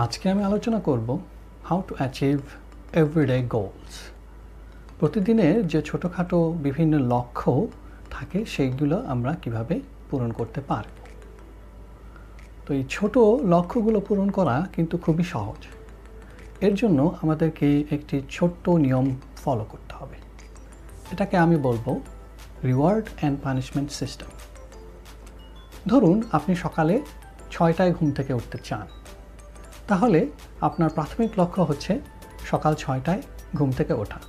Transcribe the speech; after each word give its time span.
আজকে 0.00 0.30
আমি 0.30 0.42
আলোচনা 0.44 0.80
করব 0.80 1.18
how 1.64 1.82
to 1.88 1.94
achieve 1.98 2.38
everyday 2.92 3.42
goals 3.42 3.94
প্রতিদিনের 4.98 5.68
যে 5.68 5.82
ছোটোখাটো 5.82 6.38
বিভিন্ন 6.62 6.94
লক্ষ্য 6.98 7.66
থাকে, 8.10 8.44
সেইগুলো 8.44 8.96
আমরা 9.06 9.34
কীভাবে 9.42 9.80
পূরণ 10.10 10.30
করতে 10.32 10.60
পারব 10.60 10.94
তো 12.66 12.74
এই 12.74 12.84
ছোট 12.90 13.18
লক্ষ্যগুলো 13.54 14.00
পূরণ 14.00 14.30
করা 14.30 14.66
কিন্তু 14.74 14.98
খুবই 14.98 15.24
সহজ। 15.34 15.60
এর 16.66 16.74
জন্য 16.74 16.98
আমাদেরকে 17.22 17.84
একটি 17.90 18.16
ছোট্ট 18.30 18.68
নিয়ম 18.68 19.06
ফলো 19.36 19.64
করতে 19.64 19.94
হবে। 19.94 20.16
এটাকে 21.12 21.36
আমি 21.36 21.56
বলব 21.56 21.86
রিওয়ার্ড 22.64 23.06
অ্যান্ড 23.18 23.36
পানিশমেন্ট 23.42 23.90
সিস্টেম 23.90 24.30
ধরুন, 25.88 26.22
আপনি 26.32 26.52
সকালে 26.56 26.94
ছয়টায় 27.50 27.92
ঘুম 27.92 28.08
থেকে 28.10 28.32
উঠতে 28.32 28.58
চান। 28.64 28.86
তাহলে 29.92 30.20
আপনার 30.68 30.90
প্রাথমিক 30.96 31.30
লক্ষ্য 31.40 31.62
হচ্ছে 31.70 31.92
সকাল 32.50 32.72
ছয়টায় 32.82 33.22
ঘুম 33.58 33.70
থেকে 33.78 33.92
ওঠা। 34.02 34.20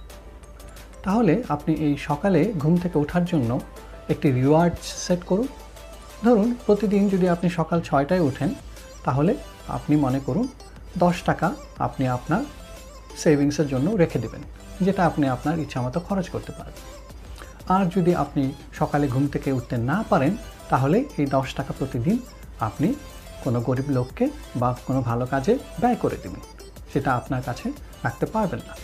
তাহলে 1.05 1.33
আপনি 1.55 1.73
এই 1.87 1.93
সকালে 2.09 2.41
ঘুম 2.63 2.73
থেকে 2.83 2.95
ওঠার 3.03 3.23
জন্য 3.31 3.51
একটি 4.13 4.27
রিওয়ার্ড 4.39 4.75
সেট 5.05 5.21
করুন। 5.29 5.47
ধরুন 6.25 6.49
প্রতিদিন 6.65 7.03
যদি 7.13 7.25
আপনি 7.35 7.47
সকাল 7.59 7.79
ছয়টায় 7.87 8.23
ওঠেন, 8.27 8.49
তাহলে 9.07 9.31
আপনি 9.77 9.93
মনে 10.05 10.19
করুন 10.27 10.45
দশ 11.03 11.15
টাকা 11.29 11.47
আপনি 11.87 12.03
আপনার 12.17 12.43
সেভিংসের 13.21 13.67
জন্য 13.73 13.87
রেখে 14.01 14.19
দেবেন, 14.23 14.41
যেটা 14.85 15.01
আপনি 15.09 15.25
আপনার 15.35 15.55
ইচ্ছামতো 15.63 15.99
খরচ 16.07 16.27
করতে 16.33 16.51
পারেন 16.57 16.75
আর 17.75 17.85
যদি 17.95 18.11
আপনি 18.23 18.43
সকালে 18.79 19.05
ঘুম 19.13 19.25
থেকে 19.33 19.49
উঠতে 19.57 19.75
না 19.91 19.97
পারেন, 20.11 20.33
তাহলে 20.71 20.97
এই 21.19 21.27
দশ 21.35 21.47
টাকা 21.57 21.71
প্রতিদিন 21.79 22.15
আপনি 22.67 22.89
কোনো 23.43 23.61
গরিব 23.61 23.85
লোককে 23.89 24.29
বা 24.55 24.75
কোনো 24.85 25.01
ভালো 25.01 25.25
কাজে 25.25 25.57
ব্যয় 25.81 25.95
করে 25.95 26.17
দেবেন 26.23 26.41
সেটা 26.93 27.13
আপনার 27.13 27.41
কাছে 27.41 27.71
রাখতে 28.03 28.25
পারবেন 28.25 28.59
না। 28.67 28.75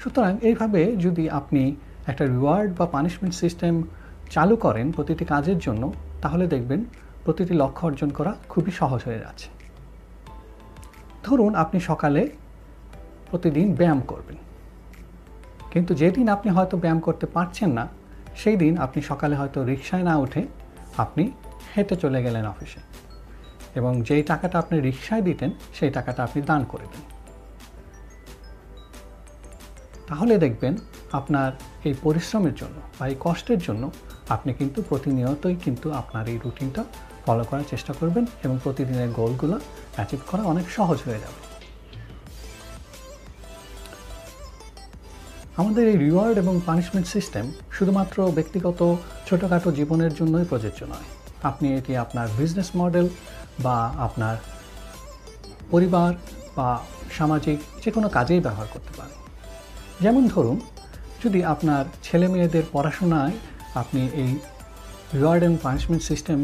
সুতরাং 0.00 0.38
এইভাবে 0.42 0.96
যদি 0.96 1.30
আপনি 1.30 1.76
একটা 2.06 2.24
রিওয়ার্ড 2.26 2.76
বা 2.78 2.86
পানিশমেন্ট 2.86 3.34
সিস্টেম 3.34 3.82
চালু 4.30 4.56
করেন 4.56 4.92
প্রতিটি 4.92 5.24
কাজের 5.24 5.58
জন্য, 5.58 5.92
তাহলে 6.22 6.46
দেখবেন 6.46 6.84
প্রতিটি 7.24 7.54
লক্ষ্য 7.54 7.86
অর্জন 7.86 8.08
করা 8.08 8.34
খুবই 8.48 8.70
সহজ 8.70 9.00
হয়ে 9.04 9.18
যাচ্ছে। 9.18 9.48
ধরুন 11.24 11.54
আপনি 11.54 11.80
সকালে 11.80 12.28
প্রতিদিন 13.30 13.74
ব্যায়াম 13.74 14.00
করবেন। 14.00 14.36
কিন্তু 15.70 15.94
যেদিন 15.94 16.28
আপনি 16.28 16.48
হয়তো 16.52 16.76
ব্যায়াম 16.76 17.00
করতে 17.00 17.26
পারছেন 17.26 17.70
না 17.72 17.88
সেই 18.36 18.56
দিন 18.56 18.78
আপনি 18.78 19.02
সকালে 19.02 19.34
হয়তো 19.36 19.64
রিক্সায় 19.64 20.02
না 20.02 20.16
উঠে 20.16 20.42
আপনি 20.96 21.32
হেঁটে 21.76 21.96
চলে 21.96 22.22
গেলেন 22.22 22.46
অফিসে। 22.46 22.80
এবং 23.78 23.92
যেই 24.08 24.22
টাকাটা 24.22 24.56
আপনি 24.62 24.76
রিক্সায় 24.86 25.22
দিতেন, 25.28 25.50
সেই 25.78 25.90
টাকাটা 25.96 26.20
আপনি 26.26 26.40
দান 26.50 26.62
করে 26.72 26.86
দেন। 26.92 27.02
তাহলে 30.08 30.34
দেখবেন 30.44 30.74
আপনার 31.18 31.50
এই 31.88 31.94
পরিশ্রমের 32.04 32.54
জন্য 32.60 32.76
বা 32.98 33.04
এই 33.10 33.16
কষ্টের 33.24 33.60
জন্য 33.66 33.84
আপনি 34.34 34.50
কিন্তু 34.60 34.78
প্রতিনিয়তই 34.90 35.56
কিন্তু 35.64 35.86
আপনার 36.00 36.24
এই 36.32 36.38
রুটিনটা 36.44 36.82
ফলো 37.24 37.44
করার 37.50 37.66
চেষ্টা 37.72 37.92
করবেন 37.98 38.24
এবং 38.44 38.56
প্রতিদিনের 38.64 39.10
গোলগুলো 39.18 39.56
অ্যাচিভ 39.96 40.20
করা 40.30 40.42
অনেক 40.52 40.66
সহজ 40.76 40.98
হয়ে 41.06 41.20
যাবে। 41.24 41.40
আমাদের 45.60 45.84
এই 45.92 45.96
রিওয়ার্ড 46.04 46.36
এবং 46.42 46.54
পানিশমেন্ট 46.68 47.06
সিস্টেম 47.14 47.44
শুধুমাত্র 47.76 48.16
ব্যক্তিগত 48.38 48.80
ছোটোখাটো 49.28 49.68
জীবনের 49.78 50.12
জন্যই 50.18 50.46
প্রযোজ্য 50.50 50.80
নয়। 50.92 51.06
আপনি 51.50 51.66
এটি 51.78 51.92
আপনার 52.04 52.26
বিজনেস 52.38 52.70
মডেল 52.80 53.06
বা 53.64 53.76
আপনার 54.06 54.36
পরিবার 55.72 56.10
বা 56.56 56.68
সামাজিক 57.18 57.58
যে 57.82 57.90
কোনো 57.96 58.08
কাজেই 58.16 58.40
ব্যবহার 58.46 58.68
করতে 58.74 58.92
পারেন। 58.98 59.18
যেমন 60.04 60.22
ধরুন, 60.34 60.56
যদি 61.24 61.40
আপনার 61.44 61.84
ছেলে 62.06 62.26
মেয়েদের 62.32 62.64
পড়াশোনায় 62.72 63.34
আপনি 63.74 64.00
এই 64.22 64.30
রিওয়ার্ড 65.14 65.42
অ্যান্ড 65.42 65.58
পানিশমেন্ট 65.66 66.02
সিস্টেম 66.10 66.38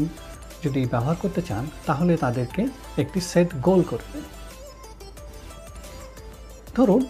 যদি 0.63 0.81
ব্যবহার 0.85 1.17
করতে 1.23 1.41
চান, 1.41 1.63
তাহলে 1.85 2.13
তাদেরকে 2.17 2.61
একটি 2.97 3.19
সেট 3.31 3.49
গোল 3.67 3.81
করবেন 3.91 4.23
ধরুন, 6.75 7.01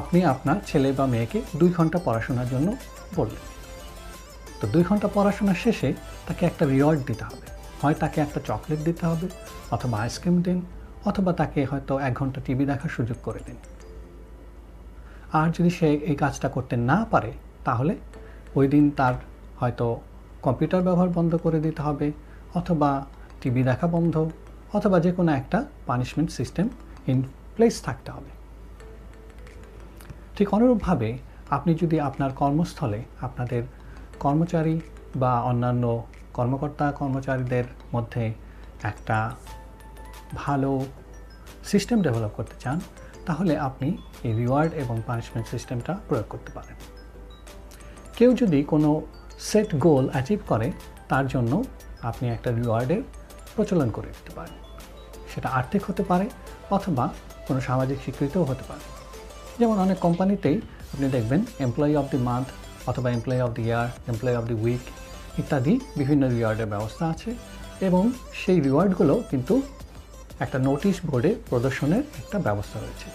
আপনি 0.00 0.18
আপনার 0.32 0.58
ছেলে 0.66 0.88
বা 0.98 1.04
মেয়েকে 1.12 1.38
দুই 1.60 1.70
ঘণ্টা 1.76 1.98
পড়াশোনার 2.06 2.48
জন্য 2.48 2.68
বললেন। 3.18 3.44
তো 4.60 4.64
দুই 4.74 4.82
ঘণ্টা 4.88 5.08
পড়াশোনা 5.16 5.54
শেষে 5.54 5.88
তাকে 6.26 6.42
একটা 6.46 6.64
রিওয়ার্ড 6.66 7.00
দিতে 7.06 7.24
হবে। 7.24 7.46
হয় 7.80 7.96
তাকে 8.02 8.18
একটা 8.20 8.40
চকলেট 8.48 8.80
দিতে 8.88 9.04
হবে, 9.06 9.26
অথবা 9.70 9.96
আইসক্রিম 10.04 10.36
দিন, 10.46 10.58
অথবা 11.08 11.30
তাকে 11.40 11.60
হয়তো 11.64 11.92
এক 11.98 12.12
ঘণ্টা 12.14 12.40
টিভি 12.46 12.64
দেখার 12.70 12.90
সুযোগ 12.96 13.18
করে 13.22 13.40
দিন। 13.46 13.58
আর 15.38 15.48
যদি 15.56 15.70
সে 15.78 15.88
এই 16.10 16.16
কাজটা 16.22 16.48
করতে 16.48 16.74
না 16.90 16.98
পারে, 17.12 17.32
তাহলে 17.64 17.94
ওই 18.58 18.66
দিন 18.68 18.84
তার 18.90 19.14
হয়তো 19.60 19.86
কম্পিউটার 20.42 20.82
ব্যবহার 20.86 21.08
বন্ধ 21.08 21.32
করে 21.36 21.58
দিতে 21.60 21.80
হবে, 21.82 22.06
অথবা 22.54 22.90
টিভি 23.40 23.62
দেখা 23.62 23.86
বন্ধ, 23.96 24.14
অথবা 24.76 24.96
যে 25.00 25.10
কোনো 25.12 25.30
একটা 25.32 25.58
পানিশমেন্ট 25.86 26.30
সিস্টেম 26.38 26.66
ইন 27.10 27.18
প্লেস 27.56 27.74
থাকতে 27.82 28.10
হবে। 28.10 28.30
ঠিক 30.36 30.48
অনুরূপভাবে 30.54 31.08
আপনি 31.56 31.74
যদি 31.74 31.96
আপনার 32.00 32.30
কর্মস্থলে 32.40 33.00
আপনাদের 33.20 33.62
কর্মচারী 34.24 34.76
বা 35.22 35.32
অন্যান্য 35.50 35.84
কর্মকর্তা 36.34 36.92
কর্মচারীদের 36.92 37.64
মধ্যে 37.94 38.24
একটা 38.82 39.18
ভালো 40.34 40.70
সিস্টেম 41.64 42.02
ডেভেলপ 42.02 42.32
করতে 42.36 42.56
চান, 42.60 42.80
তাহলে 43.26 43.58
আপনি 43.58 43.88
এই 44.24 44.32
রিওয়ার্ড 44.32 44.72
এবং 44.74 45.02
পানিশমেন্ট 45.06 45.46
সিস্টেমটা 45.48 45.92
প্রয়োগ 46.08 46.26
করতে 46.28 46.50
পারেন। 46.52 46.76
কেউ 48.16 48.30
যদি 48.34 48.62
কোনো 48.62 49.02
সেট 49.38 49.74
গোল 49.74 50.04
অ্যাচিভ 50.08 50.40
করে, 50.48 50.72
তার 51.08 51.26
জন্য 51.26 51.64
আপনি 52.02 52.28
একটা 52.28 52.50
রিওয়ার্ডের 52.50 53.02
প্রচলন 53.56 53.90
করে 53.90 54.06
দিতে 54.06 54.32
পারেন। 54.34 54.56
সেটা 55.34 55.48
আর্থিক 55.48 55.82
হতে 55.88 56.02
পারে 56.02 56.26
অথবা 56.70 57.04
কোনো 57.48 57.60
সামাজিক 57.60 57.98
স্বীকৃতিও 58.02 58.44
হতে 58.44 58.64
পারে। 58.68 58.80
যেমন 59.58 59.78
অনেক 59.78 59.98
কোম্পানিতেই 59.98 60.56
আপনি 60.92 61.08
দেখবেন 61.08 61.40
এমপ্লয়ি 61.58 61.96
অফ 61.96 62.06
দি 62.10 62.18
মান্থ 62.18 62.48
অথবা 62.86 63.10
employee 63.10 63.40
of 63.40 63.50
the 63.50 63.62
year 63.62 63.88
employee 64.08 64.36
of 64.36 64.44
the 64.44 64.54
week 64.54 64.84
ইত্যাদি 65.38 65.80
বিভিন্ন 65.96 66.28
রিওয়ার্ডের 66.28 66.66
ব্যবস্থা 66.66 67.06
আছে 67.06 67.34
এবং 67.80 68.12
সেই 68.34 68.60
রিওয়ার্ডগুলো 68.60 69.22
কিন্তু 69.30 69.62
একটা 70.40 70.58
নোটিশ 70.58 70.96
বোর্ডে 71.06 71.34
প্রদর্শনের 71.50 72.02
একটা 72.18 72.38
ব্যবস্থা 72.38 72.80
রয়েছে। 72.80 73.10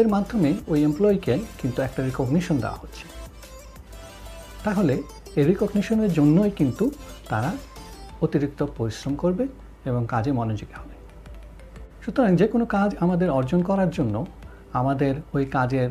এর 0.00 0.08
মাধ্যমে 0.08 0.54
ওই 0.68 0.82
এমপ্লয়িকে 0.82 1.38
কিন্তু 1.62 1.82
একটা 1.82 2.04
রিকগনিশন 2.04 2.56
দেওয়া 2.56 2.76
হচ্ছে। 2.76 3.04
তাহলে 4.64 5.02
এই 5.36 5.44
রিকগনিশনের 5.44 6.12
জন্যই 6.12 6.50
কিন্তু 6.50 6.90
তারা 7.28 7.52
অতিরিক্ত 8.22 8.66
পরিশ্রম 8.76 9.14
করবে 9.14 9.48
এবং 9.84 10.06
কাজে 10.08 10.32
মনোযোগী 10.32 10.72
হবে। 10.72 10.94
সুতরাং 12.04 12.36
যে 12.36 12.48
কোনো 12.48 12.66
কাজ 12.66 12.94
আমাদের 13.00 13.30
অর্জন 13.30 13.62
করার 13.62 13.90
জন্য 13.90 14.26
আমাদের 14.72 15.14
ওই 15.34 15.44
কাজের 15.44 15.90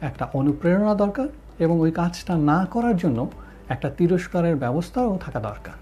একটা 0.00 0.28
অনুপ্রেরণা 0.32 0.94
দরকার 0.94 1.28
এবং 1.58 1.80
ওই 1.80 1.90
কাজটা 1.90 2.36
না 2.36 2.66
করার 2.70 2.96
জন্য 2.96 3.30
একটা 3.74 3.88
তিরস্কারের 3.98 4.56
ব্যবস্থাও 4.56 5.10
থাকা 5.24 5.40
দরকার। 5.40 5.76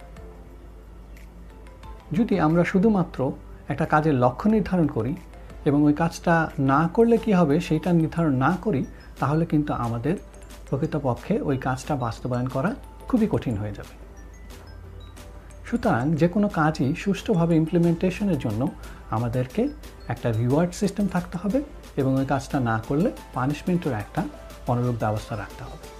যদি 2.16 2.34
আমরা 2.46 2.62
শুধুমাত্র 2.72 3.18
একটা 3.72 3.86
কাজের 3.86 4.16
লক্ষ্য 4.24 4.46
নির্ধারণ 4.54 4.88
করি 4.96 5.12
এবং 5.68 5.80
ওই 5.88 5.94
কাজটা 6.02 6.34
না 6.72 6.80
করলে 6.96 7.16
কি 7.24 7.32
হবে 7.32 7.56
সেইটা 7.66 7.90
নির্ধারণ 8.00 8.34
না 8.44 8.52
করি, 8.64 8.82
তাহলে 9.20 9.44
কিন্তু 9.52 9.72
আমাদের 9.86 10.14
প্রকৃতপক্ষে 10.68 11.34
ওই 11.48 11.56
কাজটা 11.66 11.94
বাস্তবায়ন 12.04 12.48
করা 12.48 12.70
খুবই 13.08 13.26
কঠিন 13.30 13.54
হয়ে 13.56 13.74
যাবে। 13.78 13.94
সুতরাং 15.68 16.04
যে 16.20 16.28
কোনো 16.28 16.48
কাজই 16.60 16.90
সুষ্ঠুভাবে 17.02 17.54
ইমপ্লিমেন্টেশনের 17.56 18.38
জন্য 18.38 18.62
আমাদেরকে 19.16 19.62
একটা 20.12 20.28
রিওয়ার্ড 20.32 20.72
সিস্টেম 20.80 21.04
থাকতে 21.14 21.36
হবে 21.42 21.58
এবং 22.00 22.12
ওই 22.20 22.26
কাজটা 22.32 22.56
না 22.70 22.76
করলে 22.88 23.08
পানিশমেন্টের 23.34 23.94
একটা 24.02 24.22
অনুরূপ 24.70 24.96
ব্যবস্থা 25.00 25.34
রাখতে 25.36 25.62
হবে। 25.64 25.99